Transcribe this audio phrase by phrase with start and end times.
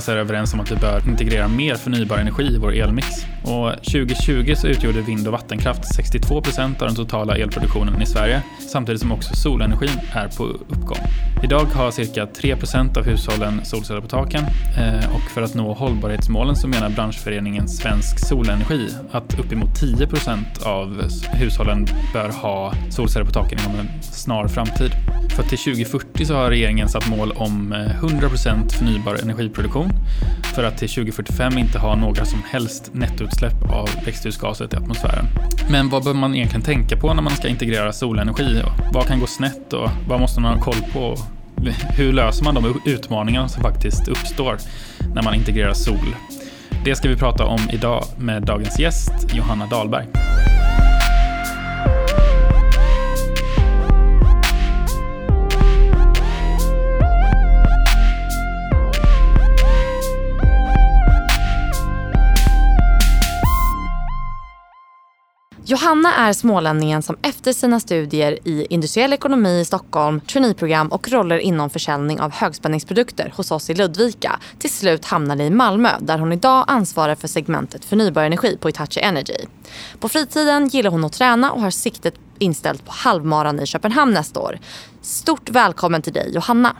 [0.00, 3.06] oss är överens om att vi bör integrera mer förnybar energi i vår elmix.
[3.42, 8.42] Och 2020 så utgjorde vind och vattenkraft 62 procent av den totala elproduktionen i Sverige,
[8.68, 10.98] samtidigt som också solenergin är på uppgång.
[11.42, 14.44] Idag har cirka 3 procent av hushållen solceller på taken
[14.78, 20.62] eh, och för att nå hållbarhetsmålen så menar branschföreningen Svensk Solenergi att uppemot 10 procent
[20.62, 24.90] av hushållen bör ha solceller på taken inom en snar framtid.
[25.36, 29.89] För till 2040 så har regeringen satt mål om eh, 100 procent förnybar energiproduktion
[30.54, 35.26] för att till 2045 inte ha några som helst nettoutsläpp av växthusgaser till atmosfären.
[35.70, 38.62] Men vad bör man egentligen tänka på när man ska integrera solenergi?
[38.92, 41.16] Vad kan gå snett och vad måste man ha koll på?
[41.96, 44.58] Hur löser man de utmaningar som faktiskt uppstår
[45.14, 46.16] när man integrerar sol?
[46.84, 50.06] Det ska vi prata om idag med dagens gäst Johanna Dahlberg.
[65.70, 71.38] Johanna är smålänningen som efter sina studier i industriell ekonomi i Stockholm, traineeprogram och roller
[71.38, 76.32] inom försäljning av högspänningsprodukter hos oss i Ludvika till slut hamnade i Malmö där hon
[76.32, 79.36] idag ansvarar för segmentet förnybar energi på Hitachi Energy.
[80.00, 84.40] På fritiden gillar hon att träna och har siktet inställt på halvmaran i Köpenhamn nästa
[84.40, 84.58] år.
[85.02, 86.76] Stort välkommen till dig Johanna.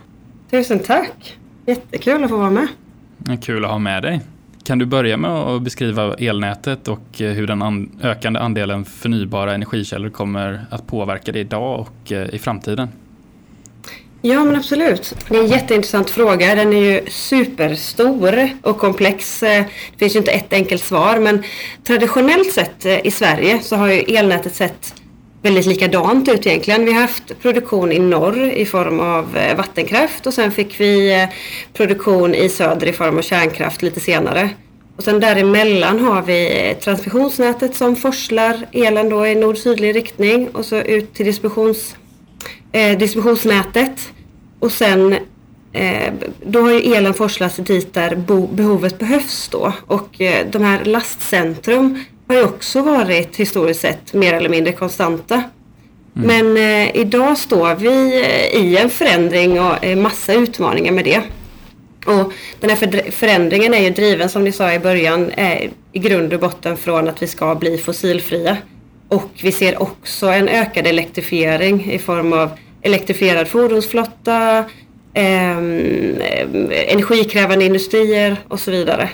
[0.49, 1.37] Tusen tack.
[1.65, 2.67] Jättekul att få vara med.
[3.41, 4.21] Kul att ha med dig.
[4.63, 9.53] Kan du börja med att beskriva elnätet och eh, hur den an ökande andelen förnybara
[9.53, 12.87] energikällor kommer att påverka det idag och eh, i framtiden?
[14.21, 15.15] Ja men absolut.
[15.29, 16.55] Det är en jätteintressant fråga.
[16.55, 19.43] Den är ju superstor och komplex.
[19.43, 21.43] Eh, det finns ju inte ett enkelt svar men
[21.83, 25.00] traditionellt sett i Sverige så har ju elnätet sett
[25.41, 26.85] väldigt likadant ut egentligen.
[26.85, 31.21] Vi har haft produktion i norr i form av eh, vattenkraft och sen fick vi
[31.21, 31.29] eh,
[31.73, 34.49] produktion i söder i form av kärnkraft lite senare.
[34.97, 40.65] Och sen däremellan har vi eh, transmissionsnätet som forslar elen då i nord-sydlig riktning och
[40.65, 41.95] så ut till distributions,
[42.71, 44.11] eh, distributionsnätet.
[44.59, 45.15] Och sen
[45.73, 46.13] eh,
[46.45, 48.15] då har ju elen forslats dit där
[48.51, 49.73] behovet behövs då.
[49.87, 55.43] Och eh, de här lastcentrum har ju också varit historiskt sett mer eller mindre konstanta.
[56.15, 56.27] Mm.
[56.27, 61.21] Men eh, idag står vi eh, i en förändring och eh, massa utmaningar med det.
[62.05, 66.33] Och den här förändringen är ju driven som ni sa i början eh, i grund
[66.33, 68.57] och botten från att vi ska bli fossilfria.
[69.07, 72.49] Och vi ser också en ökad elektrifiering i form av
[72.81, 74.57] elektrifierad fordonsflotta,
[75.13, 75.57] eh,
[76.87, 79.09] energikrävande industrier och så vidare.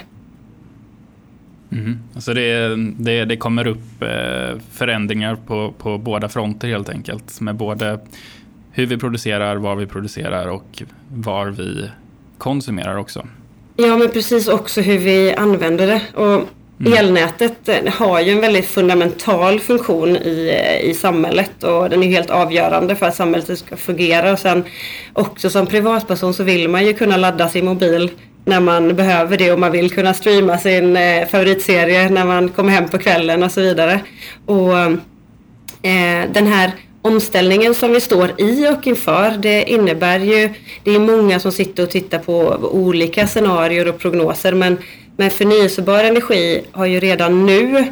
[1.80, 2.00] Mm.
[2.16, 7.42] Alltså det, det, det kommer upp eh, förändringar på, på båda fronter helt enkelt.
[7.42, 8.00] Med både
[8.72, 11.90] hur vi producerar, var vi producerar och var vi
[12.38, 13.28] konsumerar också.
[13.76, 16.02] Ja men precis också hur vi använder det.
[16.14, 16.48] Och
[16.80, 16.94] Mm.
[16.94, 22.30] Elnätet eh, har ju en väldigt fundamental funktion i, i samhället och den är helt
[22.30, 24.32] avgörande för att samhället ska fungera.
[24.32, 24.64] Och sen
[25.14, 28.12] också som privatperson så vill man ju kunna ladda sin mobil
[28.48, 32.70] när man behöver det och man vill kunna streama sin eh, favoritserie när man kommer
[32.70, 34.00] hem på kvällen och så vidare.
[34.46, 34.78] Och
[35.82, 36.72] eh, den här
[37.02, 40.50] omställningen som vi står i och inför det innebär ju,
[40.84, 42.34] det är många som sitter och tittar på
[42.72, 44.78] olika scenarier och prognoser men,
[45.18, 47.86] men förnyelsebar energi har ju redan nu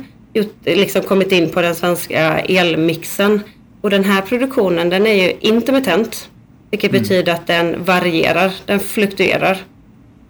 [0.66, 3.40] liksom kommit in på den svenska elmixen
[3.82, 6.30] och den här produktionen den är ju intermittent
[6.72, 7.02] vilket mm.
[7.02, 9.58] betyder att den varierar, den fluktuerar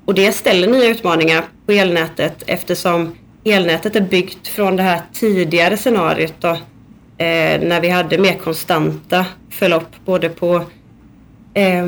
[0.06, 5.78] och det ställer nya utmaningar på elnätet eftersom elnätet är byggt från det här tidigare
[5.78, 6.50] scenariot då,
[7.18, 10.62] eh, när vi hade mer konstanta förlopp både på
[11.54, 11.86] eh,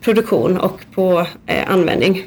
[0.00, 2.26] produktion och på eh, användning.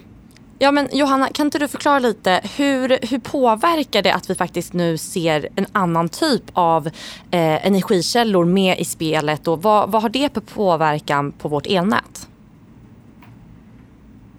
[0.60, 4.74] Ja men Johanna, kan inte du förklara lite hur, hur påverkar det att vi faktiskt
[4.74, 6.88] nu ser en annan typ av
[7.32, 12.28] eh, energikällor med i spelet och vad, vad har det för påverkan på vårt elnät?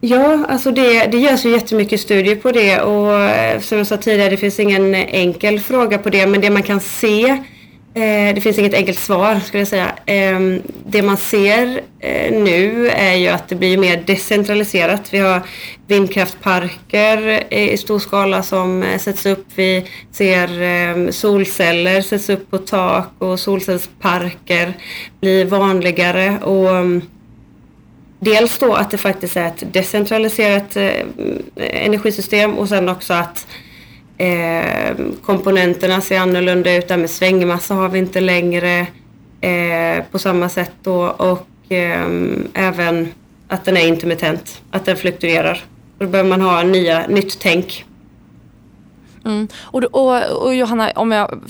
[0.06, 3.97] Ja, alltså det, det görs ju jättemycket studier på det och eh, som jag sa
[3.97, 7.29] tidigare det finns ingen enkel fråga på det men det man kan se
[7.95, 9.93] eh, det finns inget enkelt svar skulle jag säga.
[10.06, 10.41] Eh,
[10.87, 15.15] det man ser eh, nu är ju att det blir mer decentraliserat.
[15.15, 15.41] Vi har
[15.87, 19.47] vindkraftparker eh, i stor skala som eh, sätts upp.
[19.55, 24.73] Vi ser ehm, solceller sätts upp på tak och solcellsparker
[25.21, 26.39] blir vanligare.
[26.43, 27.03] Och mm,
[28.19, 30.93] dels då att det faktiskt är ett decentraliserat eh,
[31.56, 33.46] energisystem och sen också att
[34.19, 36.88] eh, komponenterna ser annorlunda ut.
[36.88, 38.87] Där med svängmassa har vi inte längre
[39.40, 42.06] eh, på samma sätt då och eh,
[42.55, 43.08] även
[43.49, 45.64] att den är intermittent, att den fluktuerar.
[45.99, 47.84] Då behöver man ha nya, nytt tänk.
[49.25, 49.49] Mm.
[49.62, 51.41] Och, och, och, Johanna, om jag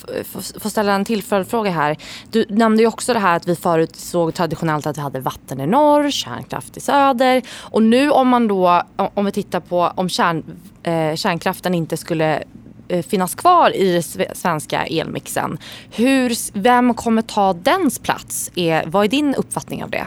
[0.58, 1.96] får ställa en till följdfråga här.
[2.30, 5.60] Du nämnde ju också det här att vi förut såg traditionellt att vi hade vatten
[5.60, 7.42] i norr, kärnkraft i söder.
[7.60, 10.44] Och nu om man då, om vi tittar på om kärn,
[10.82, 12.42] eh, kärnkraften inte skulle
[12.88, 15.58] eh, finnas kvar i den svenska elmixen.
[15.90, 18.50] Hur, vem kommer ta dens plats?
[18.54, 20.06] Är, vad är din uppfattning av det?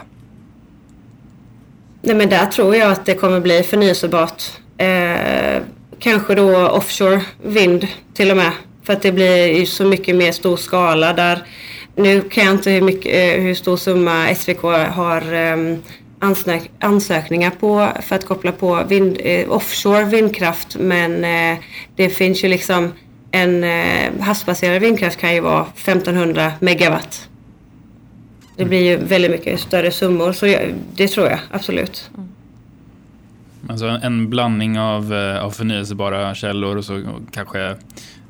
[2.02, 4.42] Nej men där tror jag att det kommer bli förnyelsebart.
[4.76, 5.62] Eh,
[5.98, 8.52] kanske då offshore vind till och med.
[8.82, 11.42] För att det blir ju så mycket mer stor skala där.
[11.94, 15.82] Nu kan jag inte hur, mycket, eh, hur stor summa SVK har ehm,
[16.18, 21.58] ansök ansökningar på för att koppla på vind, eh, offshore vindkraft men eh,
[21.96, 22.92] det finns ju liksom
[23.30, 23.64] en
[24.20, 27.28] havsbaserad vindkraft kan ju vara 1500 megawatt.
[28.56, 30.46] Det blir ju väldigt mycket större summor så
[30.94, 32.10] det tror jag absolut.
[32.14, 32.28] Mm.
[33.66, 37.76] Alltså en blandning av, eh, av förnyelsebara källor och så kanske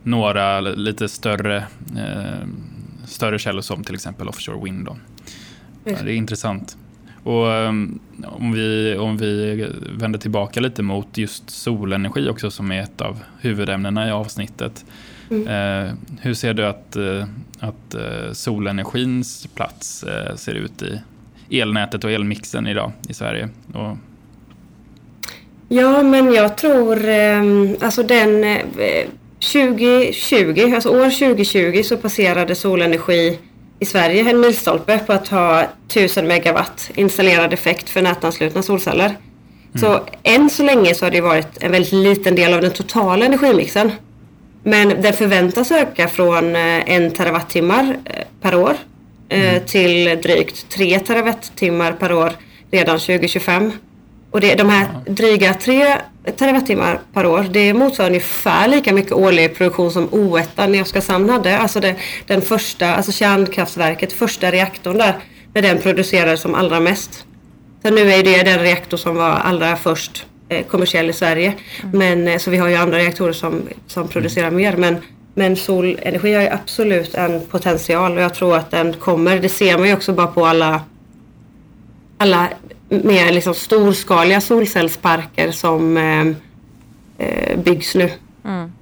[0.03, 1.57] några lite större,
[1.97, 2.49] eh,
[3.05, 4.89] större källor som till exempel offshore wind.
[5.85, 6.77] Ja, det är intressant.
[7.23, 12.83] Och um, om vi, om vi vänder tillbaka lite mot just solenergi också som är
[12.83, 14.85] ett av huvudämnena i avsnittet.
[15.31, 15.49] Mm.
[15.49, 17.27] Eh, hur ser du att, eh,
[17.61, 17.95] att
[18.33, 20.05] solenergins plats
[20.37, 23.49] ser ut i elnätet och elmixen idag i Sverige?
[23.75, 23.97] Och
[25.69, 28.59] Ja, men jag tror ehm, alltså den
[29.41, 33.39] 2020, eh, alltså år 2020 så passerade solenergi
[33.81, 39.07] i Sverige en milstolpe på att ha 1000 megawatt installerad effekt för nätanslutna solceller.
[39.07, 39.19] Mm.
[39.75, 43.27] Så än så länge så har det varit en väldigt liten del av den totala
[43.27, 43.93] energimixen.
[44.63, 48.77] Men den förväntas öka från eh, en terawattimmar eh, per år
[49.29, 49.67] mm.
[49.67, 52.33] till drygt 3 terawattimmar per år
[52.71, 53.73] redan 2025.
[54.31, 55.97] Och det, de här dryga 3
[56.37, 61.59] terawattimmar per år, det motsvarar ungefär lika mycket årlig produktion som O1 i Oskarshamn hade.
[61.59, 61.95] Alltså det,
[62.27, 65.15] den första, alltså kärnkraftverket, första reaktorn där,
[65.55, 67.25] när den producerades som allra mest.
[67.83, 71.55] Så nu är det den reaktor som var allra först eh, kommersiell i Sverige.
[71.83, 71.99] Mm.
[71.99, 74.77] Men, eh, så vi har ju andra reaktorer som, som producerar mer.
[74.77, 74.97] Men,
[75.35, 79.39] men solenergi har ju absolut en potential och jag tror att den kommer.
[79.39, 80.81] Det ser man ju också bara på alla
[82.19, 82.49] alla
[82.89, 86.27] mer liksom storskaliga solcellsparker som eh,
[87.29, 88.11] eh, byggs nu.
[88.45, 88.73] Mm.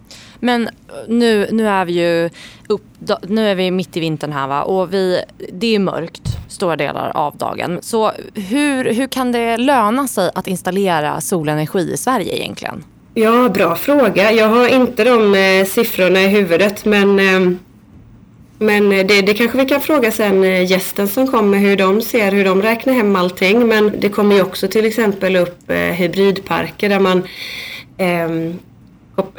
[0.40, 0.68] Men
[1.08, 2.30] nu, nu är vi ju
[2.68, 2.82] upp,
[3.22, 4.62] nu är vi mitt i vintern här va?
[4.62, 5.20] och vi,
[5.52, 7.78] det är mörkt stora delar av dagen.
[7.82, 12.84] Så hur, hur kan det löna sig att installera solenergi i Sverige egentligen?
[13.14, 14.32] Ja, bra fråga.
[14.32, 17.58] Jag har inte de eh, siffrorna i huvudet men eh,
[18.58, 22.02] men eh, det, det kanske vi kan fråga sen eh, gästen som kommer hur de
[22.02, 23.68] ser, hur de räknar hem allting.
[23.68, 27.22] Men det kommer ju också till exempel upp eh, hybridparker där man
[27.96, 28.54] eh,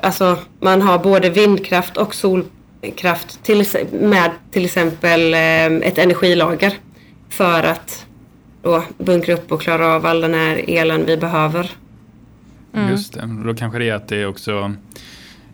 [0.02, 6.74] Alltså man har både vindkraft och solkraft till, med till exempel eh, ett energilager.
[7.30, 8.06] För att
[8.62, 11.72] då bunkra upp och klara av all den här elen vi behöver.
[12.74, 12.92] Mm.
[12.92, 14.74] Just det, då kanske det är att det också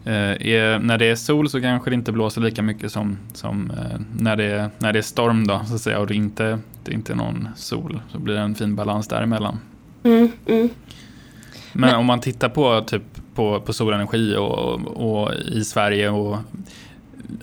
[0.05, 3.71] Eh, är, när det är sol så kanske det inte blåser lika mycket som, som
[3.71, 6.59] eh, när, det är, när det är storm då, så att säga, och det inte
[6.83, 8.01] det är inte någon sol.
[8.11, 9.59] Så blir det en fin balans däremellan.
[10.03, 10.69] Mm, mm.
[11.73, 13.03] Men, Men om man tittar på, typ,
[13.35, 16.37] på, på solenergi och, och i Sverige och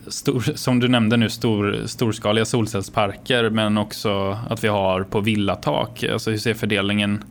[0.07, 6.05] Stor, som du nämnde nu, stor, storskaliga solcellsparker men också att vi har på villatak.
[6.05, 7.25] Alltså hur ser fördelningen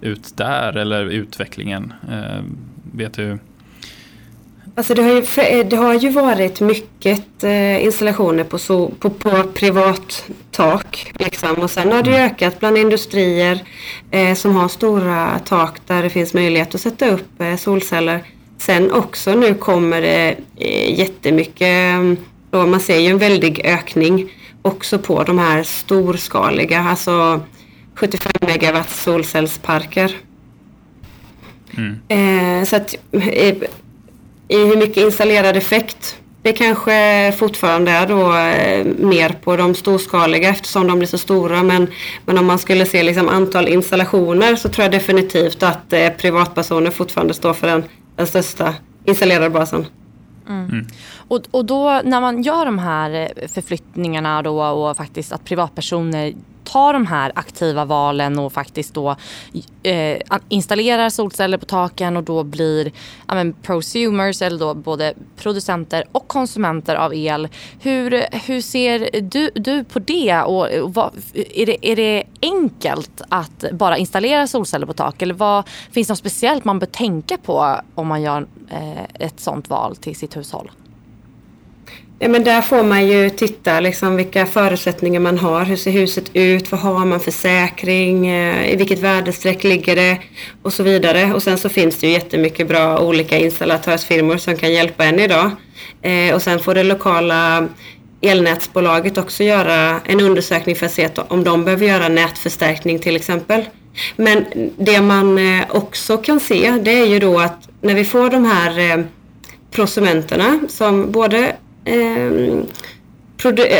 [0.00, 1.92] ut där eller utvecklingen?
[2.10, 2.42] Eh,
[2.92, 3.38] vet du
[4.78, 9.10] Alltså det, har ju, eh, det har ju varit mycket eh, installationer på, so, på,
[9.10, 11.12] på privat tak.
[11.18, 11.54] Liksom.
[11.54, 12.26] Och sen har det mm.
[12.26, 13.62] ökat bland industrier
[14.10, 18.24] eh, som har stora tak där det finns möjlighet att sätta upp eh, solceller.
[18.58, 22.00] Sen också nu kommer det eh, jättemycket,
[22.50, 24.30] då man ser ju en väldig ökning
[24.62, 27.40] också på de här storskaliga, alltså
[27.94, 30.16] 75 megawatt solcellsparker.
[31.76, 32.00] Mm.
[32.08, 33.54] Eh, så att eh,
[34.48, 40.48] i hur mycket installerad effekt det kanske fortfarande är då eh, mer på de storskaliga
[40.48, 41.62] eftersom de blir så stora.
[41.62, 41.86] Men,
[42.26, 46.90] men om man skulle se liksom antal installationer så tror jag definitivt att eh, privatpersoner
[46.90, 47.84] fortfarande står för den,
[48.16, 48.74] den största
[49.04, 49.86] installerade basen.
[50.48, 50.64] Mm.
[50.64, 50.86] Mm.
[51.28, 56.34] Och, och då när man gör de här eh, förflyttningarna då och faktiskt att privatpersoner
[56.66, 59.16] tar de här aktiva valen och faktiskt då
[59.82, 60.18] eh,
[60.48, 62.92] installerar solceller på taken och då blir
[63.28, 67.48] ja, men, prosumers eller då både producenter och konsumenter av el.
[67.80, 73.22] Hur, hur ser du, du på det och, och vad, är, det, är det enkelt
[73.28, 77.36] att bara installera solceller på tak eller vad, finns det något speciellt man bör tänka
[77.36, 80.70] på om man gör eh, ett sånt val till sitt hushåll?
[82.18, 85.64] Ja, men där får man ju titta liksom vilka förutsättningar man har.
[85.64, 86.72] Hur ser huset ut?
[86.72, 88.26] Vad har man för säkring?
[88.26, 90.18] Eh, I vilket väderstreck ligger det?
[90.62, 91.34] Och så vidare.
[91.34, 95.50] Och sen så finns det ju jättemycket bra olika installatörsfirmor som kan hjälpa en idag.
[96.02, 97.68] Eh, och sen får det lokala
[98.20, 103.64] elnätsbolaget också göra en undersökning för att se om de behöver göra nätförstärkning till exempel.
[104.16, 104.44] Men
[104.78, 108.44] det man eh, också kan se det är ju då att när vi får de
[108.44, 109.04] här eh,
[109.70, 112.66] prosumenterna som både Ehm,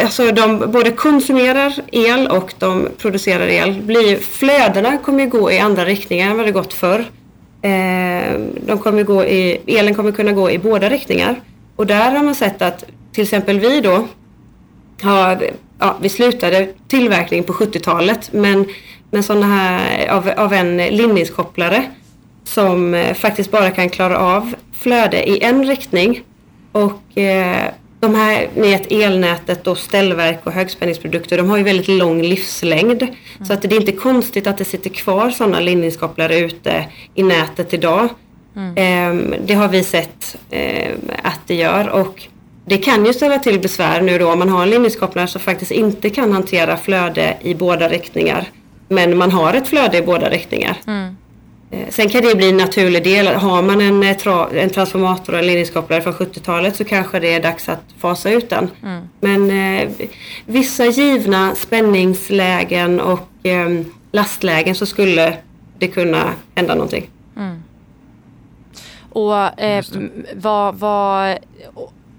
[0.05, 3.83] alltså de både konsumerar el och de producerar el.
[3.83, 7.05] Blir, flödena kommer ju gå i andra riktningar än vad det gått förr.
[7.63, 11.41] Ehm, de kommer gå i, elen kommer kunna gå i båda riktningar.
[11.77, 14.07] Och där har man sett att till exempel vi då
[15.03, 18.65] har, ja, vi slutade tillverkning på 70-talet men,
[19.11, 21.85] men sådana här av, av en linningskopplare
[22.45, 26.23] som eh, faktiskt bara kan klara av flöde i en riktning
[26.73, 27.73] och eh,
[28.07, 33.03] de här med elnätet och ställverk och högspänningsprodukter de har ju väldigt lång livslängd.
[33.03, 33.15] Mm.
[33.47, 36.85] Så att det är inte konstigt att det sitter kvar sådana linjeskopplare ute
[37.15, 38.09] i nätet idag.
[38.57, 38.75] Mm.
[38.77, 42.23] Ehm, det har vi sett ehm, att det gör och
[42.67, 45.71] det kan ju ställa till besvär nu då om man har en linjeskopplare som faktiskt
[45.71, 48.49] inte kan hantera flöde i båda riktningar.
[48.89, 50.77] Men man har ett flöde i båda riktningar.
[50.87, 51.17] Mm.
[51.71, 53.27] Eh, sen kan det bli en naturlig del.
[53.27, 57.43] Har man en, eh, en transformator och en ledningskopplare från 70-talet så kanske det är
[57.43, 58.71] dags att fasa ut den.
[58.83, 59.09] Mm.
[59.21, 59.91] Men eh,
[60.47, 63.69] vissa givna spänningslägen och eh,
[64.13, 65.37] lastlägen så skulle
[65.79, 67.11] det kunna hända någonting.
[67.37, 67.63] Mm.
[69.11, 69.85] Och eh,
[70.35, 71.39] vad, vad,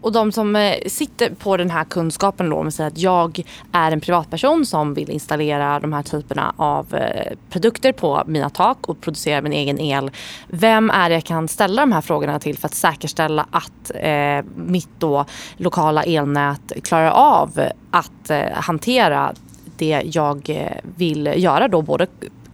[0.01, 3.91] och de som eh, sitter på den här kunskapen då, om säger att jag är
[3.91, 9.01] en privatperson som vill installera de här typerna av eh, produkter på mina tak och
[9.01, 10.11] producera min egen el.
[10.47, 14.45] Vem är det jag kan ställa de här frågorna till för att säkerställa att eh,
[14.55, 15.25] mitt då
[15.57, 17.59] lokala elnät klarar av
[17.91, 19.33] att eh, hantera
[19.77, 22.07] det jag eh, vill göra då, både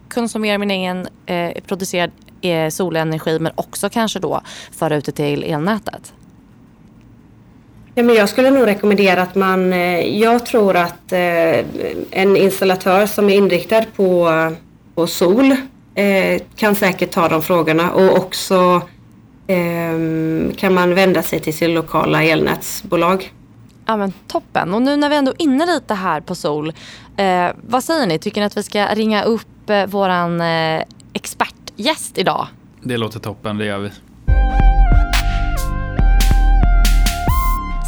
[0.08, 2.10] konsumera min egen eh, producerad
[2.70, 4.40] solenergi men också kanske då
[4.72, 6.14] föra ut det till elnätet?
[7.96, 11.64] Ja, men jag skulle nog rekommendera att man, eh, jag tror att eh,
[12.10, 14.30] en installatör som är inriktad på,
[14.94, 15.56] på sol
[15.94, 18.82] eh, kan säkert ta de frågorna och också
[20.56, 23.32] kan man vända sig till sin lokala elnätsbolag.
[23.86, 24.74] Ja men toppen.
[24.74, 26.72] Och nu när vi ändå är inne lite här på sol.
[27.54, 28.18] Vad säger ni?
[28.18, 30.82] Tycker ni att vi ska ringa upp våran eh,
[31.12, 32.46] expertgäst idag?
[32.82, 33.90] Det låter toppen, det gör vi.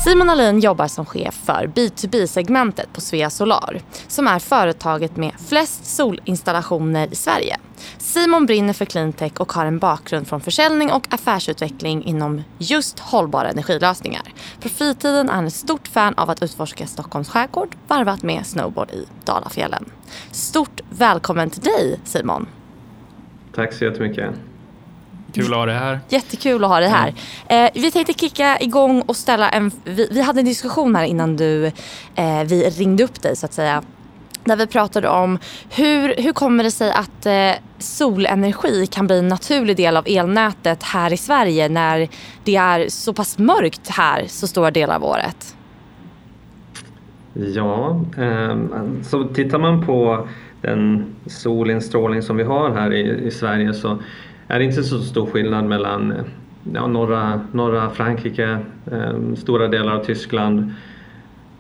[0.07, 5.87] Simon Alin jobbar som chef för B2B-segmentet på Svea Solar som är företaget med flest
[5.87, 7.57] solinstallationer i Sverige.
[7.99, 13.51] Simon brinner för cleantech och har en bakgrund från försäljning och affärsutveckling inom just hållbara
[13.51, 14.23] energilösningar.
[14.61, 18.91] På fritiden är han ett stort fan av att utforska Stockholms skärgård varvat med snowboard
[18.91, 19.85] i Dalafjällen.
[20.31, 22.47] Stort välkommen till dig Simon!
[23.55, 24.31] Tack så jättemycket!
[25.37, 26.01] Kul att ha dig här.
[26.09, 27.15] Jättekul att ha dig här.
[27.49, 27.65] Mm.
[27.65, 29.71] Eh, vi tänkte kicka igång och ställa en...
[29.85, 31.67] Vi, vi hade en diskussion här innan du,
[32.15, 33.83] eh, vi ringde upp dig så att säga.
[34.45, 35.39] Där vi pratade om
[35.71, 40.83] hur, hur kommer det sig att eh, solenergi kan bli en naturlig del av elnätet
[40.83, 42.09] här i Sverige när
[42.45, 45.57] det är så pass mörkt här så stora delar av året?
[47.35, 48.57] Ja, eh,
[49.03, 50.29] så tittar man på
[50.61, 53.99] den solinstrålning som vi har här i, i Sverige så
[54.49, 56.15] är inte så stor skillnad mellan
[56.75, 58.59] ja, norra, norra Frankrike,
[58.93, 60.73] eh, stora delar av Tyskland.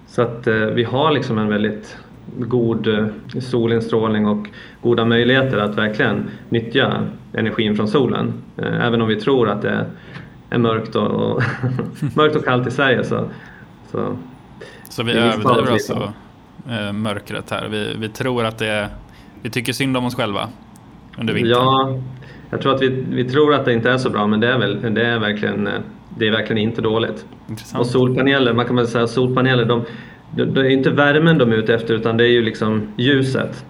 [0.06, 1.96] Så att eh, vi har liksom en väldigt
[2.36, 3.06] god eh,
[3.40, 4.48] solinstrålning och
[4.82, 8.32] goda möjligheter att verkligen nyttja energin från solen.
[8.56, 9.86] Eh, även om vi tror att det
[10.50, 11.42] är mörkt och, och
[12.16, 13.28] mörkt och kallt i Sverige så,
[13.90, 14.16] så,
[14.88, 16.12] så vi överdriver alltså
[16.92, 17.68] mörkret här.
[17.68, 18.88] Vi, vi tror att det är,
[19.42, 20.48] vi tycker synd om oss själva
[21.18, 21.52] under vintern.
[21.52, 22.00] Ja,
[22.50, 24.58] jag tror att vi, vi tror att det inte är så bra men det är,
[24.58, 25.68] väl, det är, verkligen,
[26.18, 27.24] det är verkligen inte dåligt.
[27.48, 27.80] Intressant.
[27.80, 29.84] Och solpaneler, man kan väl säga solpaneler, de,
[30.30, 33.64] det är inte värmen de är ute efter utan det är ju liksom ljuset.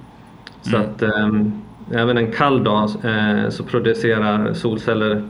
[0.62, 0.88] Så mm.
[0.88, 1.62] att ähm,
[1.94, 5.22] även en kall dag äh, så producerar solceller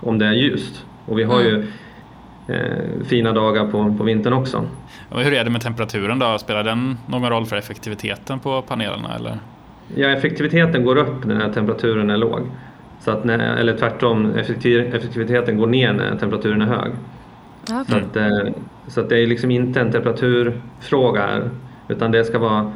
[0.00, 0.84] om det är ljust.
[1.06, 1.52] Och vi har mm.
[1.52, 1.66] ju
[2.54, 4.64] eh, fina dagar på, på vintern också.
[5.10, 6.38] Och hur är det med temperaturen då?
[6.38, 9.14] Spelar den någon roll för effektiviteten på panelerna?
[9.16, 9.38] Eller?
[9.94, 12.40] Ja, effektiviteten går upp när temperaturen är låg.
[13.00, 16.92] Så att när, eller tvärtom, effektiviteten går ner när temperaturen är hög.
[17.62, 17.84] Okay.
[17.88, 18.52] Så, att, eh,
[18.86, 21.50] så att det är liksom inte en temperaturfråga här,
[21.88, 22.72] utan det ska vara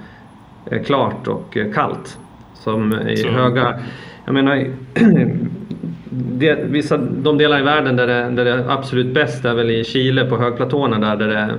[0.70, 2.18] eh, klart och eh, kallt.
[2.54, 3.28] Som i så.
[3.28, 3.80] höga...
[4.24, 4.66] Jag menar,
[6.10, 9.70] det, vissa, de delar i världen där det, där det är absolut bäst är väl
[9.70, 11.58] i Chile på högplatåerna där, där det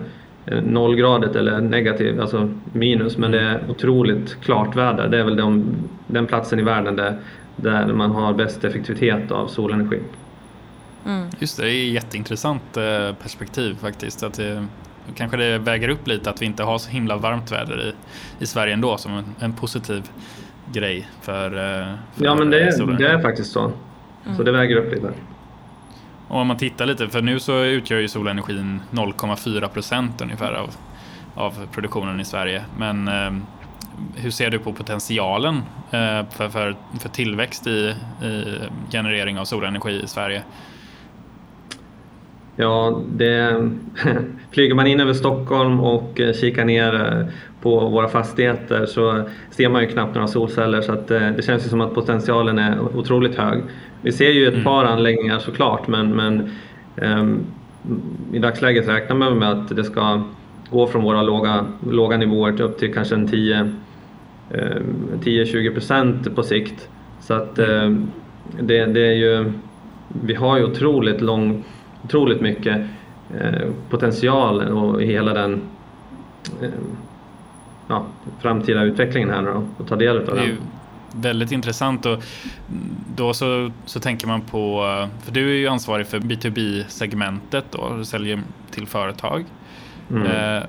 [0.55, 5.08] är nollgradigt eller negativt, alltså minus, men det är otroligt klart väder.
[5.08, 5.65] Det är väl de,
[6.08, 7.15] den platsen i världen där,
[7.55, 10.00] där man har bäst effektivitet av solenergi.
[11.05, 11.27] Mm.
[11.39, 14.24] Just det, det är ett jätteintressant eh, perspektiv faktiskt.
[14.24, 14.67] Att det,
[15.15, 17.93] kanske det väger upp lite att vi inte har så himla varmt väder i,
[18.43, 20.10] i Sverige ändå som en, en positiv
[20.72, 23.72] grej för, eh, för Ja men det är, det är faktiskt så.
[24.25, 24.38] Mm.
[24.38, 25.12] Så det väger upp lite.
[26.27, 30.69] Och om man tittar lite, för nu så utgör ju solenergin 0,4 procent ungefär av,
[31.36, 32.63] av produktionen i Sverige.
[32.77, 33.31] Men eh,
[34.15, 35.55] hur ser du på potentialen
[35.91, 38.43] eh, för, för, för tillväxt i, i
[38.91, 40.43] generering av solenergi i Sverige?
[42.55, 43.69] Ja, det,
[44.51, 47.25] flyger man in över Stockholm och eh, kikar ner eh,
[47.62, 51.69] på våra fastigheter så ser man ju knappt några solceller så att det känns ju
[51.69, 53.63] som att potentialen är otroligt hög.
[54.01, 54.63] Vi ser ju ett mm.
[54.63, 56.51] par anläggningar såklart men, men
[56.95, 57.45] um,
[58.33, 60.23] i dagsläget räknar man med att det ska
[60.74, 66.89] gå från våra låga, låga nivåer upp till kanske en 10-20 um, procent på sikt.
[67.22, 68.12] Så att um,
[68.60, 69.51] det, det, är ju,
[70.08, 71.63] vi har ju otroligt, lång,
[72.03, 75.62] otroligt mycket uh, potential och hela den
[77.88, 78.06] ja,
[78.42, 80.58] framtida utvecklingen här då, och ta del av den
[81.15, 82.24] väldigt intressant och
[83.15, 84.84] då så, så tänker man på,
[85.24, 89.46] för du är ju ansvarig för B2B-segmentet då, du säljer till företag
[90.10, 90.25] mm.
[90.25, 90.63] eh,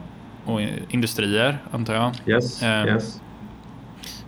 [0.44, 2.12] och industrier antar jag.
[2.26, 3.20] Yes, eh, yes.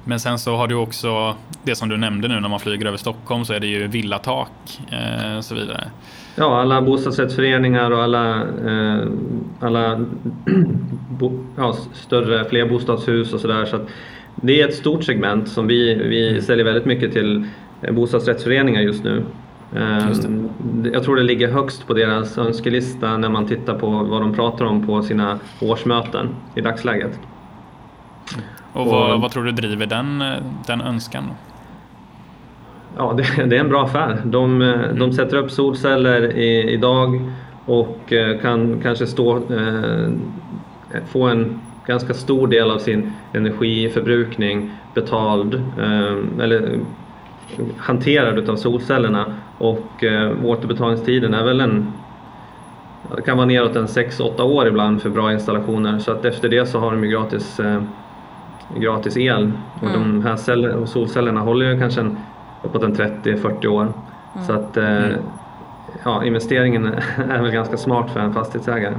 [0.05, 2.99] Men sen så har du också det som du nämnde nu när man flyger över
[2.99, 5.91] Stockholm så är det ju villatak eh, och så vidare.
[6.37, 9.09] Ja, alla bostadsrättsföreningar och alla, eh,
[9.61, 10.01] alla
[11.11, 13.65] bo, ja, större flerbostadshus och sådär.
[13.65, 13.91] Så, där, så
[14.35, 16.43] det är ett stort segment som vi, vi mm.
[16.43, 17.45] säljer väldigt mycket till
[17.83, 19.25] eh, bostadsrättsföreningar just nu.
[19.75, 20.49] Ehm,
[20.93, 24.65] jag tror det ligger högst på deras önskelista när man tittar på vad de pratar
[24.65, 27.21] om på sina årsmöten i dagsläget.
[28.73, 30.25] Och vad, och, vad tror du driver den,
[30.67, 31.25] den önskan?
[32.97, 34.23] Ja, det, det, är en bra affär.
[34.25, 34.99] De, mm.
[34.99, 37.21] de sätter upp solceller i, idag
[37.65, 40.09] och eh, kan kanske stå, eh,
[41.07, 46.79] få en ganska stor del av sin energiförbrukning betald eh, eller
[47.77, 49.27] hanterad av solcellerna
[49.59, 51.93] och eh, återbetalningstiden är väl en
[53.17, 56.67] det kan vara neråt en 6-8 år ibland för bra installationer så att efter det
[56.67, 57.83] så har de ju gratis, eh,
[58.77, 59.93] gratis el och mm.
[59.93, 62.19] de här celler, solcellerna håller ju kanske en,
[62.63, 63.83] uppåt en 30-40 år.
[63.83, 64.47] Mm.
[64.47, 65.15] Så att mm
[66.05, 66.87] ja, investeringen
[67.31, 68.95] är väl ganska smart för en fastighetsägare.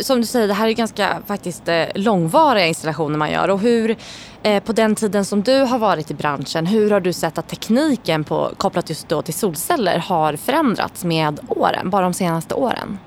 [0.00, 3.50] Som du säger, det här är ganska faktiskt eh, långvariga installationer man gör.
[3.50, 3.96] Och hur,
[4.42, 7.48] eh, på den tiden som du har varit i branschen, hur har du sett att
[7.48, 12.98] tekniken på, kopplat just då till solceller har förändrats med åren, bara de senaste åren?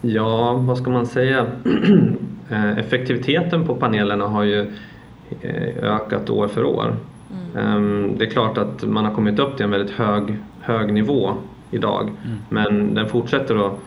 [0.00, 1.46] Ja, vad ska man säga?
[2.52, 4.72] Eh, effektiviteten på panelerna har ju
[5.82, 6.96] ökat år för år.
[7.54, 7.66] Mm.
[7.66, 11.34] Ehm, det är klart att man har kommit upp till en väldigt hög, hög nivå
[11.70, 12.02] idag.
[12.02, 12.38] Mm.
[12.48, 13.78] Men den fortsätter att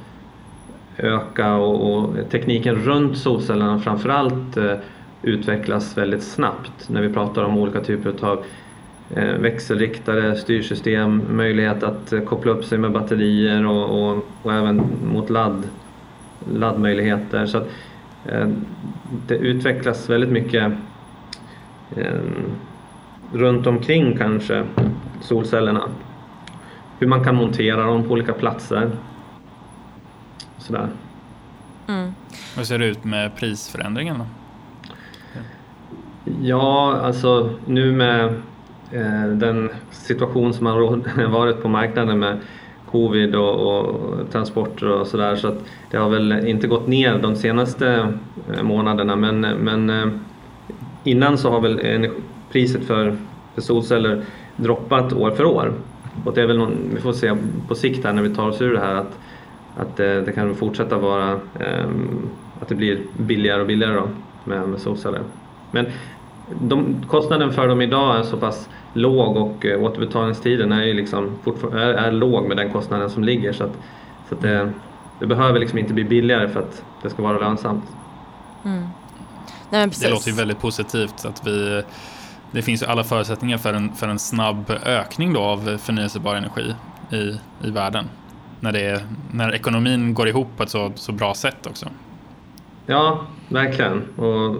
[0.98, 4.74] öka och, och tekniken runt solcellerna framförallt eh,
[5.22, 8.44] utvecklas väldigt snabbt när vi pratar om olika typer av
[9.16, 14.82] eh, växelriktade styrsystem, möjlighet att eh, koppla upp sig med batterier och, och, och även
[15.14, 15.68] mot ladd,
[16.54, 17.46] laddmöjligheter.
[17.46, 17.70] Så att,
[19.28, 20.74] det utvecklas väldigt mycket
[23.34, 24.64] runt omkring kanske
[25.22, 25.82] solcellerna
[27.00, 28.92] hur man kan montera dem på olika platser.
[30.58, 30.88] Sådär.
[31.88, 32.14] Mm.
[32.56, 34.26] Hur ser det ut med prisförändringen då?
[36.42, 38.26] Ja, alltså nu med
[38.92, 42.40] eh, den situation som har varit på marknaden med
[42.92, 45.58] covid och, och transporter och sådär så att
[45.92, 48.14] det har väl inte gått ner de senaste
[48.54, 50.08] eh, månaderna men, men eh,
[51.04, 52.10] innan så har väl
[52.52, 53.18] priset för,
[53.54, 54.24] för solceller
[54.56, 55.74] droppat år för år.
[56.26, 57.36] Och det är väl någon, vi får se
[57.68, 59.20] på sikt här när vi tar oss ur det här att,
[59.78, 62.30] att det, det kan fortsätta vara um,
[62.62, 64.08] att det blir billigare och billigare då
[64.44, 65.22] med, med solceller.
[65.72, 65.86] Men
[66.62, 71.32] de, kostnaden för dem idag är så pass låg och uh, återbetalningstiden är, ju liksom
[71.74, 73.78] är, är låg med den kostnaden som ligger så att,
[74.30, 74.72] så att det,
[75.20, 77.86] det behöver liksom inte bli billigare för att det ska vara lönsamt.
[78.66, 78.88] Mm.
[79.70, 81.84] Nej, det låter ju väldigt positivt att vi
[82.54, 86.76] det finns ju alla förutsättningar för en, för en snabb ökning då av förnyelsebar energi
[87.12, 88.06] i, i världen.
[88.60, 91.86] När, det är, när ekonomin går ihop på ett så, så bra sätt också.
[92.86, 94.04] Ja, verkligen.
[94.16, 94.56] Och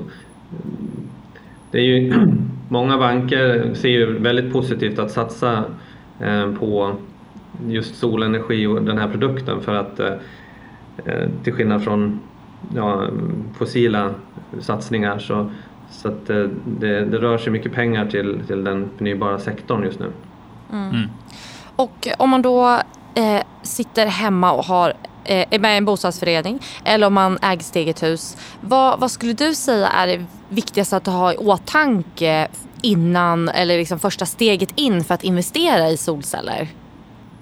[1.72, 2.28] det är ju,
[2.70, 5.64] många banker ser ju väldigt positivt att satsa
[6.20, 6.96] eh, på
[7.68, 10.14] just solenergi och den här produkten för att eh,
[11.06, 12.20] eh, till skillnad från
[12.76, 13.08] ja,
[13.58, 14.14] fossila
[14.60, 15.52] satsningar så,
[15.94, 20.12] så att det, det, rör sig mycket pengar till, till den förnybara sektorn just nu.
[20.72, 20.90] Mm.
[20.90, 21.10] Mm.
[21.76, 22.80] Och om man då
[23.16, 24.94] eh, sitter hemma och har
[25.26, 28.38] är eh, med i en bostadsförening eller om man äger sitt eget hus.
[28.62, 32.48] Vad, vad, skulle du säga är det viktigaste att ha i åtanke
[32.82, 36.68] innan eller liksom första steget in för att investera i solceller?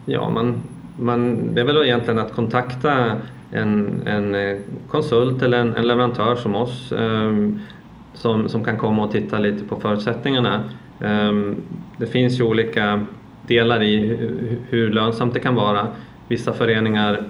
[0.06, 0.62] Ja, man,
[1.00, 3.18] man, det är väl egentligen att kontakta
[3.52, 4.58] en, en eh,
[4.90, 7.60] konsult eller en, en leverantör som oss um,
[8.22, 10.64] som, som kan komma och titta lite på förutsättningarna.
[11.00, 11.62] Um,
[11.98, 13.06] det finns ju olika
[13.48, 14.18] delar i
[14.70, 15.88] hur lönsamt det kan vara.
[16.28, 17.24] Vissa föreningar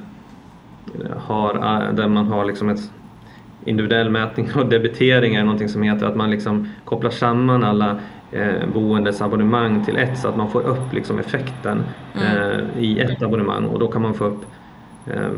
[1.17, 2.91] har, eh, där man har liksom ett
[3.65, 7.99] individuell mätning och debitering är någonting som heter att man liksom kopplar samman alla
[8.31, 11.83] eh, boendes abonnemang till ett så att man får upp liksom effekten
[12.15, 12.37] mm.
[12.37, 14.45] eh, i ett abonnemang och då kan man få upp
[15.07, 15.31] eh,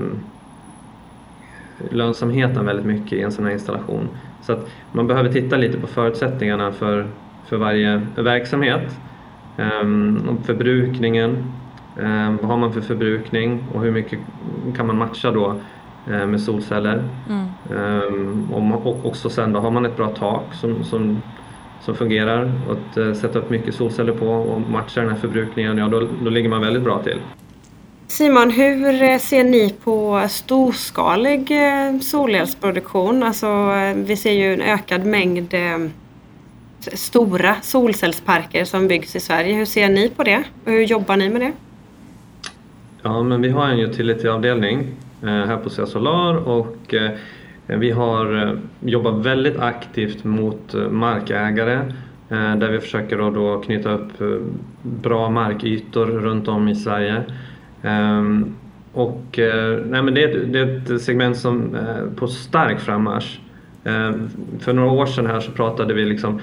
[1.92, 4.10] lönsamheten väldigt mycket i en sån här installation.
[4.44, 7.08] Så att man behöver titta lite på förutsättningarna för,
[7.46, 9.00] för varje verksamhet.
[9.58, 11.30] Um, förbrukningen,
[11.98, 14.20] um, vad har man för förbrukning och hur mycket
[14.78, 15.56] kan man matcha då
[16.12, 17.04] uh, med solceller?
[17.30, 17.48] Mm.
[18.08, 21.22] Um, och också sen då har man ett bra tak som, som,
[21.82, 25.78] som fungerar och att uh, sätta upp mycket solceller på och matcha den här förbrukningen,
[25.78, 27.18] ja då, då ligger man väldigt bra till.
[28.14, 33.24] Simon, hur eh, ser ni på storskalig eh, solelsproduktion?
[33.24, 35.54] Alltså, eh, vi ser ju en ökad mängd
[36.80, 39.56] stora solcellsparker som byggs i Sverige.
[39.56, 40.44] Hur ser ni på det?
[40.66, 41.52] Hur jobbar ni med det?
[43.02, 44.88] Ja, men vi har en utility-avdelning
[45.22, 46.94] här på Sea Solar och
[47.68, 51.94] vi har jobbat väldigt aktivt mot markägare
[52.30, 54.12] där vi försöker då knyta upp
[54.82, 57.24] bra markytor runt om i Sverige
[57.84, 58.56] Ehm,
[58.94, 63.40] och eh, nej, men det, är det är ett segment som är på stark frammarsch.
[63.84, 66.42] Ehm, för några år sedan här så pratade vi liksom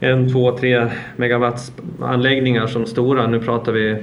[0.00, 3.26] en, två, tre megawatts anläggningar som stora.
[3.26, 4.02] Nu pratar vi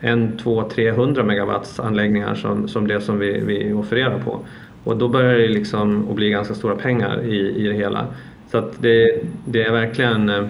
[0.00, 4.38] en, två, 300 megawatts anläggningar som, som det som vi, vi offererar på.
[4.84, 8.06] Och då börjar det liksom att bli ganska stora pengar i, i det hela.
[8.50, 10.46] Så att det, det är verkligen eh,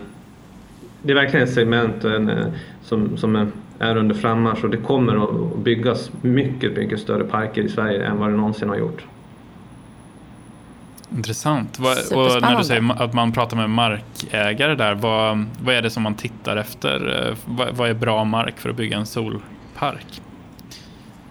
[1.02, 2.30] det är verkligen ett segment en,
[2.82, 7.68] som, som är under frammarsch och det kommer att byggas mycket, mycket större parker i
[7.68, 9.04] Sverige än vad det någonsin har gjort.
[11.16, 11.78] Intressant.
[12.14, 16.02] Och när du säger att man pratar med markägare där, vad, vad är det som
[16.02, 17.34] man tittar efter?
[17.46, 20.22] Vad, vad är bra mark för att bygga en solpark?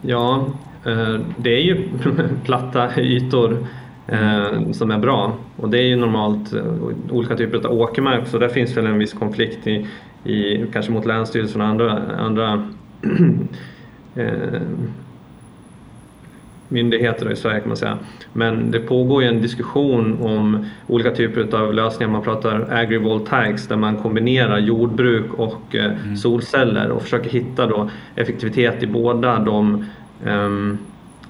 [0.01, 0.45] Ja,
[0.86, 1.89] eh, det är ju
[2.45, 3.67] platta ytor
[4.08, 6.63] eh, som är bra och det är ju normalt eh,
[7.10, 9.88] olika typer av åkermark så där finns väl en viss konflikt i,
[10.23, 12.67] i, kanske mot Länsstyrelsen och andra, andra
[14.15, 14.62] eh,
[16.73, 17.97] myndigheter i Sverige kan man säga.
[18.33, 22.12] Men det pågår ju en diskussion om olika typer av lösningar.
[22.12, 26.17] Man pratar agrivoltaics där man kombinerar jordbruk och eh, mm.
[26.17, 29.86] solceller och försöker hitta då effektivitet i båda de
[30.25, 30.77] um,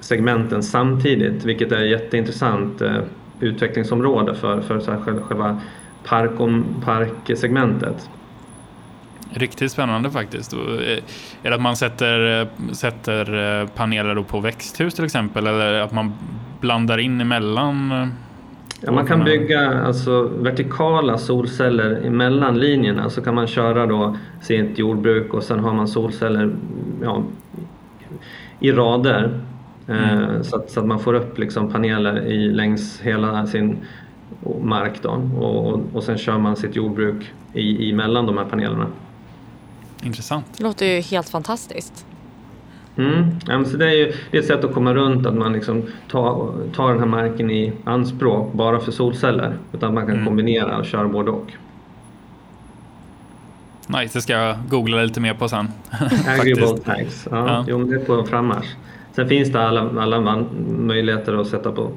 [0.00, 2.98] segmenten samtidigt, vilket är ett jätteintressant uh,
[3.40, 4.80] utvecklingsområde för, för
[5.20, 5.60] själva
[6.04, 6.30] park
[6.84, 8.08] parksegmentet.
[9.36, 10.52] Riktigt spännande faktiskt.
[10.52, 10.58] Eh,
[11.42, 15.92] är det att man sätter, eh, sätter eh, paneler på växthus till exempel eller att
[15.92, 16.12] man
[16.60, 17.92] blandar in emellan?
[18.80, 24.78] Ja, man kan bygga alltså, vertikala solceller emellan linjerna så kan man köra då sitt
[24.78, 26.54] jordbruk och sen har man solceller
[27.02, 27.22] ja,
[28.60, 29.40] i rader
[29.88, 30.44] mm.
[30.44, 33.76] så, att, så, att, man får upp liksom paneler i, längs hela sin
[34.62, 38.86] mark då, och, och, och sen kör man sitt jordbruk i, mellan de här panelerna.
[40.04, 40.46] Intressant.
[40.56, 42.06] Det låter ju helt fantastiskt.
[42.96, 43.38] Mm.
[43.46, 45.82] Ja, så det, är ju, det är ett sätt att komma runt att man liksom
[46.10, 49.56] tar, tar den här marken i anspråk bara för solceller.
[49.72, 50.26] Utan man kan mm.
[50.26, 51.52] kombinera och köra både och.
[53.86, 55.68] Nice, det ska jag googla lite mer på sen.
[56.40, 57.64] Agrivoltaics, ja, ja.
[57.68, 58.74] Jo, det är på frammarsch.
[59.12, 61.90] Sen finns det alla, alla möjligheter att sätta på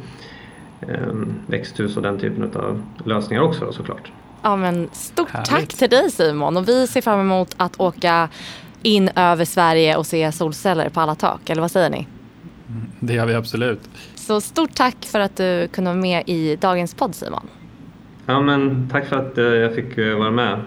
[0.82, 4.12] um, växthus och den typen av lösningar också då, såklart.
[4.48, 5.50] Ja, men stort Härligt.
[5.50, 8.30] tack till dig Simon och vi ser fram emot att åka
[8.82, 12.08] in över Sverige och se solceller på alla tak, eller vad säger ni?
[13.00, 13.90] Det gör vi absolut.
[14.16, 17.48] Så stort tack för att du kunde vara med i dagens podd Simon.
[18.26, 20.62] Ja, men tack för att eh, jag fick eh, vara med.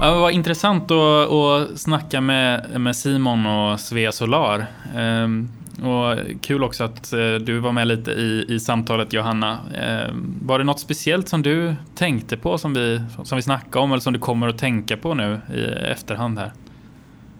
[0.00, 4.66] Ja, det var intressant att, att snacka med, med Simon och Svea Solar.
[4.96, 5.48] Ehm,
[5.82, 9.58] och kul också att eh, du var med lite i, i samtalet Johanna.
[9.74, 13.92] Ehm, var det något speciellt som du tänkte på som vi, som vi snackade om
[13.92, 16.52] eller som du kommer att tänka på nu i efterhand här?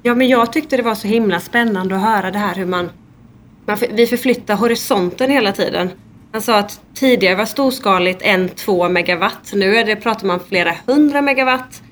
[0.03, 2.91] Ja, men jag tyckte det var så himla spännande att höra det här hur man,
[3.67, 5.91] man vi förflyttar horisonten hela tiden.
[6.33, 9.53] Han sa att tidigare var storskaligt en, två megawatt.
[9.55, 11.83] Nu är det, pratar man flera hundra megawatt.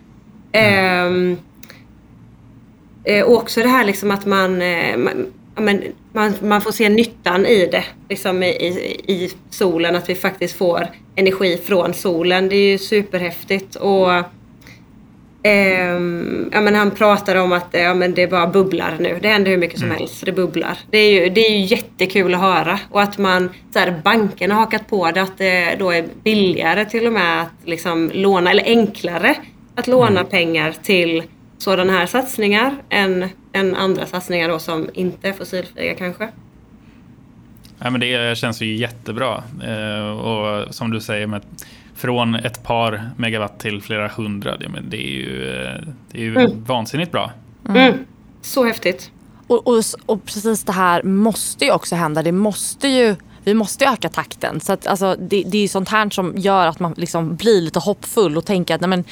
[0.53, 1.39] Mm.
[3.05, 4.97] Eh, och också det här liksom att man, eh,
[5.57, 7.85] man, man, man, får se nyttan i det.
[8.09, 8.47] Liksom i,
[9.07, 12.49] i, solen, att vi faktiskt får energi från solen.
[12.49, 13.77] Det är ju superhäftigt.
[13.77, 14.13] Och,
[15.43, 15.93] eh,
[16.53, 19.19] ja, men han pratade om att ja, men det bara bubblar nu.
[19.23, 19.99] Det händer hur mycket som mm.
[19.99, 20.27] helst.
[20.27, 20.79] Det bubblar.
[20.91, 22.79] Det är, ju, det är ju jättekul att höra.
[22.91, 25.23] Och att man, så här, bankerna har hakat på det.
[25.23, 29.37] Att det då är billigare till och med att liksom låna, eller enklare
[29.75, 30.27] att låna mm.
[30.27, 31.23] pengar till
[31.63, 36.29] sådana här satsningar än, än andra satsningar då som inte är fossilfria kanske.
[37.79, 39.43] Ja, men det känns ju jättebra.
[39.65, 41.43] Eh, och som du säger, med,
[41.95, 46.23] från ett par megawatt till flera hundra, det, men det är ju, eh, det är
[46.23, 46.65] ju mm.
[46.65, 47.33] vansinnigt bra.
[47.69, 47.77] Mm.
[47.83, 48.05] Mm.
[48.43, 49.11] Så häftigt.
[49.47, 52.23] Och, och, och, precis det här måste ju också hända.
[52.23, 54.61] Det måste ju, vi måste öka takten.
[54.61, 57.61] Så att, alltså, det, det är ju sånt här som gör att man liksom blir
[57.61, 59.05] lite hoppfull och tänker att nej, men,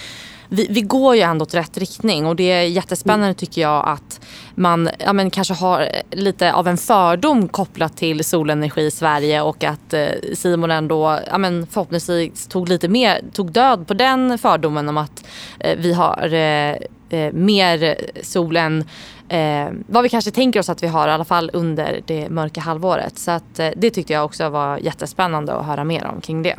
[0.51, 4.21] vi, vi går ju ändå åt rätt riktning och det är jättespännande tycker jag att
[4.55, 9.65] man ja, men kanske har lite av en fördom kopplat till solenergi i Sverige och
[9.65, 14.89] att eh, Simon ändå ja, men förhoppningsvis tog lite mer, tog död på den fördomen
[14.89, 15.25] om att
[15.61, 16.77] eh, vi har eh,
[17.11, 18.85] eh mer sol än
[19.29, 22.61] eh, vad vi kanske tänker oss att vi har i alla fall under det mörka
[22.61, 23.19] halvåret.
[23.19, 26.57] Så att, eh, det tyckte jag också var jättespännande att höra mer om kring det.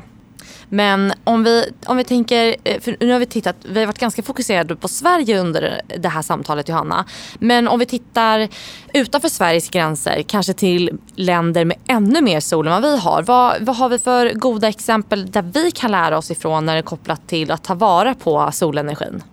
[0.69, 3.99] Men om vi, om vi tänker, eh, för nu har vi tittat, vi har varit
[3.99, 7.05] ganska fokuserade på Sverige under det här samtalet Johanna.
[7.39, 8.47] Men om vi tittar
[8.93, 13.23] utanför Sveriges gränser, kanske till länder med ännu mer sol än vad vi har.
[13.23, 16.79] Vad, vad har vi för goda exempel där vi kan lära oss ifrån när det
[16.79, 19.23] är kopplat till att ta vara på solenergin?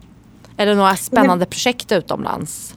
[0.57, 2.75] Eller några spännande projekt utomlands?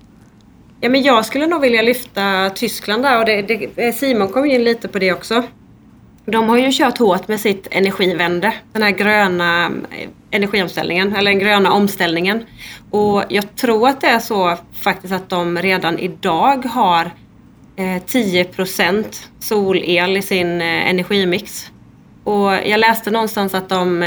[0.83, 3.41] Ja, men jag skulle nog vilja lyfta Tyskland där och det,
[3.75, 5.43] det, Simon kom in lite på det också.
[6.25, 8.53] De har ju kört hårt med sitt energivände.
[8.73, 12.45] Den här gröna eh, energiomställningen, eller den gröna omställningen.
[12.89, 17.11] Och jag tror att det är så faktiskt att de redan idag har
[17.75, 18.47] eh, 10
[19.39, 21.71] solel i sin eh, energimix.
[22.23, 24.05] Och jag läste någonstans att de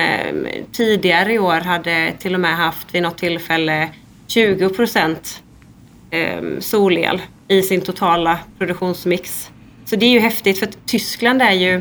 [0.73, 3.89] tidigare i år hade till och med haft vid något tillfälle
[4.29, 5.17] 20%
[6.11, 9.51] ehm, solel i sin totala produktionsmix.
[9.85, 11.81] Så det är ju häftigt för Tyskland är ju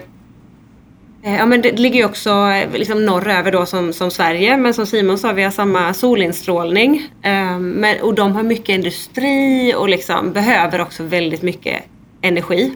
[1.24, 4.86] ja men det ligger ju också eh, liksom norröver då som, som Sverige men som
[4.86, 7.10] Simon sa vi har samma solinstrålning.
[7.26, 11.84] Um, men, och de har mycket industri och liksom behöver också väldigt mycket
[12.22, 12.74] energi.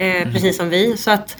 [0.00, 0.32] Uh, mm.
[0.32, 0.96] Precis som vi.
[0.96, 1.36] Så att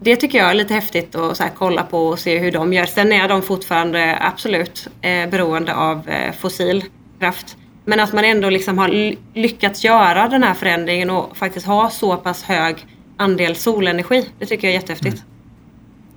[0.00, 2.72] det tycker jag är lite häftigt att så här, kolla på och se hur de
[2.72, 2.86] gör.
[2.86, 6.84] Sen är de fortfarande absolut eh, beroende av eh, fossil
[7.18, 7.56] kraft.
[7.84, 12.16] Men att man ändå liksom har lyckats göra den här förändringen och faktiskt ha så
[12.16, 12.76] pass hög
[13.16, 14.28] andel solenergi.
[14.38, 15.16] Det tycker jag är jättehäftigt.
[15.16, 15.35] Mm.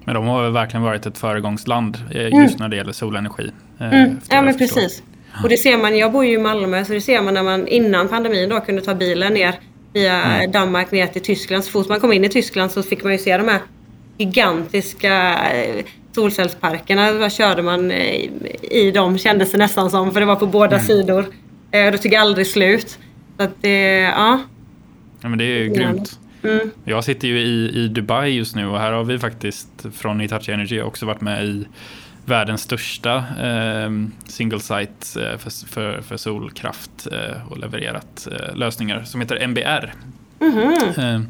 [0.09, 2.51] Men de har verkligen varit ett föregångsland eh, just mm.
[2.57, 3.51] när det gäller solenergi.
[3.79, 4.19] Eh, mm.
[4.29, 5.03] Ja men precis.
[5.43, 7.67] Och det ser man, jag bor ju i Malmö, så det ser man när man
[7.67, 9.59] innan pandemin då kunde ta bilen ner
[9.93, 10.51] via mm.
[10.51, 11.63] Danmark ner till Tyskland.
[11.63, 13.59] Så fort man kom in i Tyskland så fick man ju se de här
[14.17, 17.11] gigantiska eh, solcellsparkerna.
[17.11, 20.87] Då körde man i dem kändes det nästan som, för det var på båda mm.
[20.87, 21.25] sidor.
[21.71, 22.99] Det tog aldrig slut.
[23.37, 24.39] Så att det, ja.
[25.21, 26.19] Ja men det är ju grymt.
[26.43, 26.71] Mm.
[26.83, 30.51] Jag sitter ju i, i Dubai just nu och här har vi faktiskt från Hitachi
[30.51, 31.67] Energy också varit med i
[32.25, 33.89] världens största eh,
[34.27, 39.93] single site eh, för, för, för, solkraft eh, och levererat eh, lösningar som heter MBR.
[40.39, 41.25] Mm.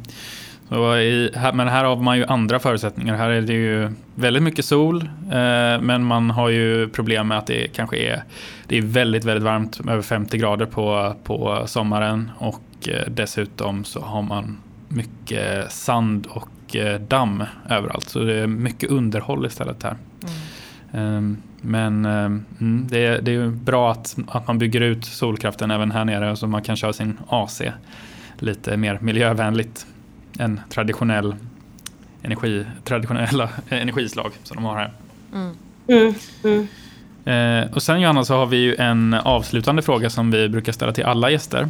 [0.70, 3.16] Så i, här, men här har man ju andra förutsättningar.
[3.16, 7.48] Här är det ju väldigt mycket sol, eh, men man har ju problem med att
[7.48, 8.24] det kanske är,
[8.68, 14.02] det är väldigt, väldigt varmt, över 50 grader på, på sommaren och eh, dessutom så
[14.02, 14.58] har man
[14.90, 18.10] mycket sand och eh, damm överallt.
[18.10, 19.96] Så det är mycket underhåll istället här.
[20.24, 20.36] Mm.
[20.92, 25.72] Ehm, men ehm, mm, det, är, det är bra att, att man bygger ut solkraften
[25.72, 27.62] även här nere så man kan köra sin AC
[28.38, 29.86] lite mer miljövänligt
[30.40, 31.36] än traditionell
[32.22, 34.92] energi, traditionella energislag som de har här.
[35.34, 35.56] Mm.
[35.88, 36.68] Mm, mm.
[37.26, 40.92] Eh, och sen Johanna så har vi ju en avslutande fråga som vi brukar ställa
[40.92, 41.68] till alla gäster.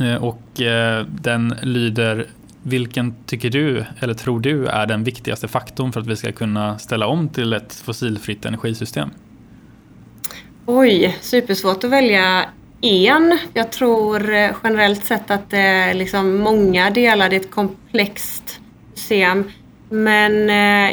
[0.00, 2.26] Eh, och eh, den lyder
[2.62, 6.78] vilken tycker du, eller tror du, är den viktigaste faktorn för att vi ska kunna
[6.78, 9.10] ställa om till ett fossilfritt energisystem?
[10.66, 12.44] Oj, supersvårt att välja
[12.80, 13.38] en.
[13.54, 18.60] Jag tror eh, generellt sett att det är liksom många delar det är ett komplext
[18.94, 19.50] system.
[19.88, 20.48] Men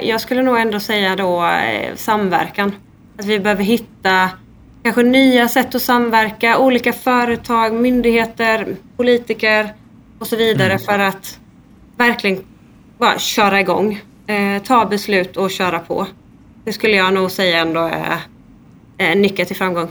[0.07, 1.51] jag skulle nog ändå säga då
[1.95, 2.71] samverkan.
[3.17, 4.29] Att vi behöver hitta
[4.87, 6.57] kanske nya sätt att samverka.
[6.57, 9.73] Olika företag, myndigheter, politiker
[10.19, 10.79] och så vidare mm.
[10.79, 11.39] för att
[11.97, 12.43] verkligen
[12.97, 14.01] bara köra igång.
[14.27, 16.07] Eh, ta beslut och köra på.
[16.63, 18.19] Det skulle jag nog säga ändå är,
[18.97, 19.87] är nyckeln till framgång.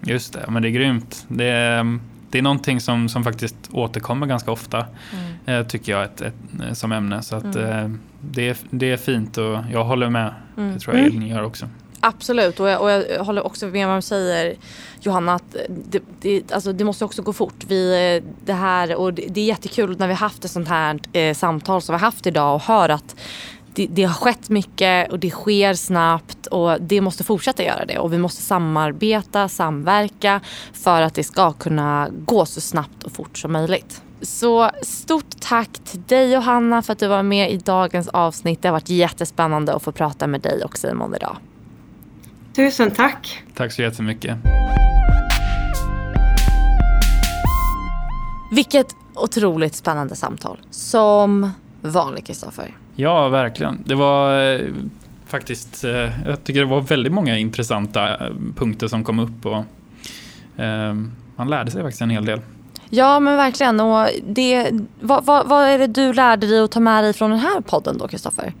[0.00, 1.24] Just det, men det är grymt.
[1.28, 1.98] Det är,
[2.30, 5.60] det är någonting som, som faktiskt återkommer ganska ofta, mm.
[5.60, 7.22] Eh, tycker jag, ett, ett, som ämne.
[7.22, 7.70] Så att, mm.
[7.70, 10.34] Eh, det, är, det är fint och jag håller med.
[10.56, 10.74] Mm.
[10.74, 11.68] Det tror jag Elin gör också.
[12.00, 14.56] Absolut och jag, och jag håller också med vad du säger
[15.00, 17.64] Johanna att det, det, alltså det måste också gå fort.
[17.68, 20.68] Vi, eh, det, här, och det, det är jättekul när vi har haft ett sånt
[20.68, 23.16] här eh, samtal som vi har haft idag och hör att
[23.74, 27.98] det, det, har skett mycket och det sker snabbt och det måste fortsätta göra det.
[27.98, 30.40] Och vi måste samarbeta, samverka
[30.72, 34.02] för att det ska kunna gå så snabbt och fort som möjligt.
[34.22, 38.62] Så stort tack till dig Johanna för att du var med i dagens avsnitt.
[38.62, 41.36] Det har varit jättespännande att få prata med dig och Simon idag.
[42.60, 43.42] Tusen tack.
[43.54, 44.36] Tack så jättemycket.
[48.52, 50.58] Vilket otroligt spännande samtal.
[50.70, 52.76] Som vanligt Kristoffer.
[52.94, 53.82] Ja, verkligen.
[53.86, 54.60] Det var eh,
[55.26, 55.90] faktiskt, eh,
[56.26, 59.64] jag tycker det var väldigt många intressanta eh, punkter som kom upp och
[60.62, 60.94] eh,
[61.36, 62.40] man lärde sig faktiskt en hel del.
[62.90, 63.80] Ja men verkligen.
[63.80, 64.70] Och det,
[65.00, 67.60] vad, vad, vad är det du lärde dig att ta med dig från den här
[67.60, 68.52] podden då Kristoffer?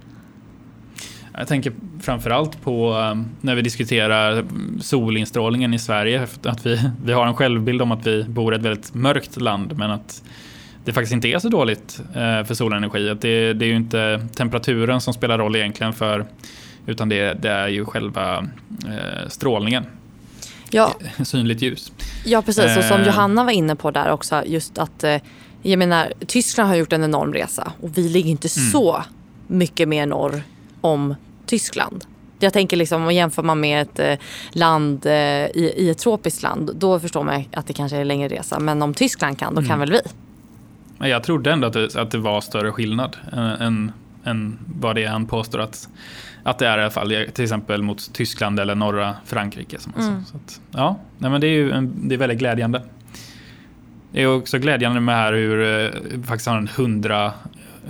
[1.38, 2.94] Jag tänker framförallt på
[3.40, 4.44] när vi diskuterar
[4.80, 6.26] solinstrålningen i Sverige.
[6.42, 9.78] Att vi, vi har en självbild om att vi bor i ett väldigt mörkt land
[9.78, 10.22] men att
[10.84, 13.10] det faktiskt inte är så dåligt eh, för solenergi.
[13.10, 16.26] Att det, det är ju inte temperaturen som spelar roll egentligen för
[16.86, 18.38] utan det, det är ju själva
[18.88, 19.84] eh, strålningen.
[20.70, 20.94] Ja.
[21.24, 21.92] Synligt ljus.
[22.24, 23.06] Ja precis och som eh.
[23.06, 25.04] Johanna var inne på där också just att
[25.62, 28.70] jag menar Tyskland har gjort en enorm resa och vi ligger inte mm.
[28.70, 29.04] så
[29.46, 30.42] mycket mer norr
[30.80, 31.14] om
[31.46, 32.04] Tyskland.
[32.38, 34.20] Jag tänker liksom om jämför man med ett
[34.52, 38.28] land i, i ett tropiskt land då förstår man att det kanske är en längre
[38.28, 38.58] resa.
[38.58, 39.78] Men om Tyskland kan då kan mm.
[39.78, 40.00] väl vi?
[41.08, 43.16] Jag trodde ändå att det, att det var större skillnad
[43.60, 43.92] än,
[44.24, 45.88] än vad det är han påstår att,
[46.42, 47.26] att det är i alla fall.
[47.32, 49.78] Till exempel mot Tyskland eller norra Frankrike.
[49.78, 50.24] Som mm.
[50.24, 52.82] så att, ja, nej, men det är ju en, det är väldigt glädjande.
[54.12, 55.90] Det är också glädjande med här hur eh,
[56.22, 57.32] faktiskt har en hundra,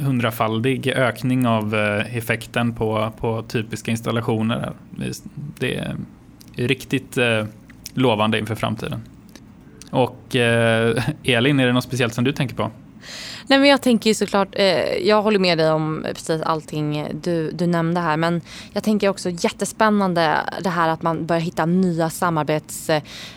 [0.01, 4.73] hundrafaldig ökning av eh, effekten på, på typiska installationer.
[5.59, 5.97] Det är
[6.55, 7.45] riktigt eh,
[7.95, 9.01] lovande inför framtiden.
[9.91, 12.71] Och eh, Elin, är det något speciellt som du tänker på?
[13.47, 17.51] Nej men jag tänker ju såklart, eh, jag håller med dig om precis allting du,
[17.51, 18.17] du nämnde här.
[18.17, 18.41] Men
[18.73, 22.91] jag tänker också jättespännande det här att man börjar hitta nya samarbets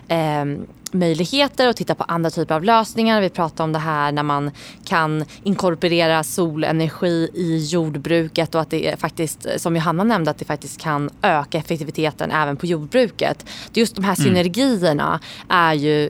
[0.07, 0.45] eh,
[0.93, 3.21] möjligheter och titta på andra typer av lösningar.
[3.21, 4.51] Vi pratar om det här när man
[4.85, 10.81] kan inkorporera solenergi i jordbruket och att det faktiskt, som Johanna nämnde, att det faktiskt
[10.81, 13.45] kan öka effektiviteten även på jordbruket.
[13.73, 14.25] Just de här mm.
[14.25, 16.09] synergierna är ju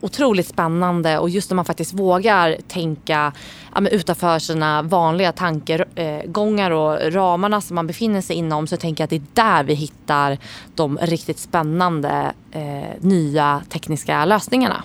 [0.00, 3.32] otroligt spännande och just när man faktiskt vågar tänka
[3.74, 9.06] ja, utanför sina vanliga tankegångar och ramarna som man befinner sig inom så tänker jag
[9.06, 10.38] att det är där vi hittar
[10.74, 14.82] de riktigt spännande eh, nya tekniska lösningarna.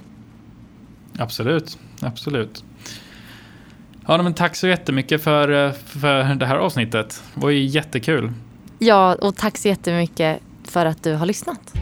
[1.19, 2.63] Absolut, absolut.
[4.07, 7.23] Ja, men tack så jättemycket för, eh, för det här avsnittet.
[7.33, 8.31] Det var ju jättekul.
[8.79, 11.73] Ja, och tack så jättemycket för att du har lyssnat.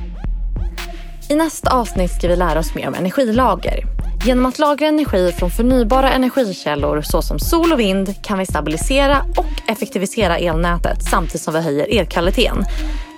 [1.30, 3.84] I nästa avsnitt ska vi lära oss mer om energilager.
[4.26, 9.72] Genom att lagra energi från förnybara energikällor såsom sol och vind kan vi stabilisera och
[9.72, 12.64] effektivisera elnätet samtidigt som vi höjer elkvaliteten.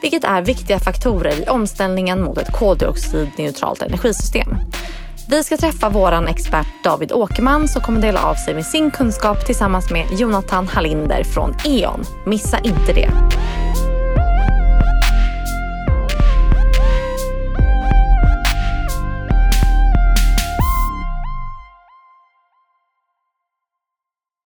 [0.02, 4.56] Vilket är viktiga faktorer i omställningen mot ett koldioxidneutralt energisystem.
[5.30, 9.46] Vi ska träffa vår expert David Åkerman som kommer dela av sig med sin kunskap
[9.46, 12.04] tillsammans med Jonathan Hallinder från E.ON.
[12.26, 13.10] Missa inte det!